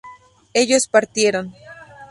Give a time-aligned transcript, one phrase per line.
[0.55, 1.53] ellos partieron